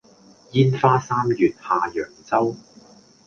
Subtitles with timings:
[0.53, 2.55] 煙花三月下揚州